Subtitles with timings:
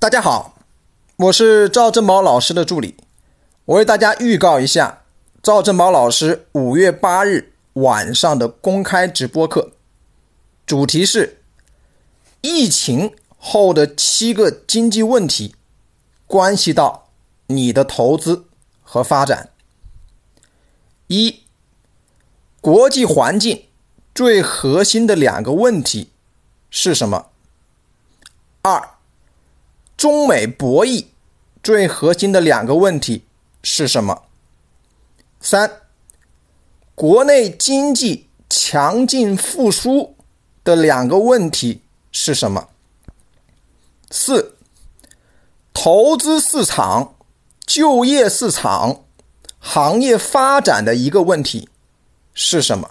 [0.00, 0.54] 大家好，
[1.16, 2.96] 我是赵正宝老师的助理。
[3.66, 5.02] 我为大家预告一下
[5.42, 9.72] 赵正宝老师五月八日晚上的公开直播课，
[10.64, 11.42] 主题是
[12.40, 15.54] 疫情后的七个经济问题，
[16.26, 17.10] 关系到
[17.48, 18.46] 你的投资
[18.82, 19.50] 和发展。
[21.08, 21.42] 一、
[22.62, 23.66] 国际环境
[24.14, 26.08] 最核心的两个问题
[26.70, 27.26] 是什么？
[28.62, 28.94] 二。
[30.00, 31.04] 中美博弈
[31.62, 33.22] 最核心的两个问题
[33.62, 34.22] 是什么？
[35.42, 35.70] 三，
[36.94, 40.16] 国内经济强劲复苏
[40.64, 42.70] 的两个问题是什么？
[44.10, 44.56] 四，
[45.74, 47.16] 投资市场、
[47.66, 49.04] 就业市场、
[49.58, 51.68] 行业发展的一个问题
[52.32, 52.90] 是什么？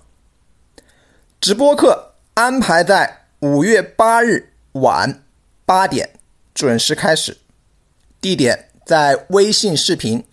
[1.42, 5.24] 直播课安排在五月八日晚
[5.66, 6.19] 八点。
[6.60, 7.38] 准时开始，
[8.20, 10.26] 地点在微信视频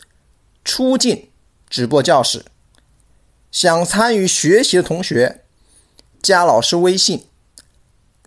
[0.65, 1.31] 出镜
[1.71, 2.45] 直播教室。
[3.53, 5.45] 想参与学习的同学，
[6.21, 7.29] 加老师微信：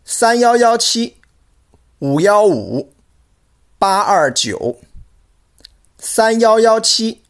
[0.05, 1.17] 三幺幺七
[1.99, 2.93] 五幺五
[3.77, 4.79] 八二九，
[5.97, 7.23] 三幺幺七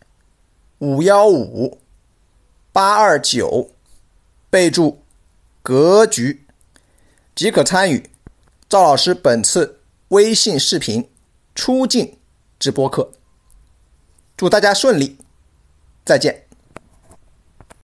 [0.77, 1.81] 五幺五
[2.71, 3.71] 八二九，
[4.51, 5.01] 备注
[5.63, 6.45] “格局”
[7.33, 8.07] 即可参与
[8.69, 9.78] 赵老师本次。
[10.09, 11.09] 微信视频
[11.53, 12.17] 出镜
[12.57, 13.11] 直播课，
[14.35, 15.17] 祝大家顺利，
[16.03, 16.48] 再见。